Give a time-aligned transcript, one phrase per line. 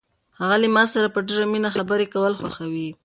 [0.39, 2.89] هغه له ما سره په ډېرې مینه خبرې کول خوښوي.